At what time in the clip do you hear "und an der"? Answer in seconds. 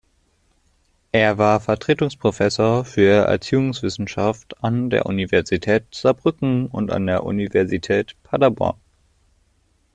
6.65-7.23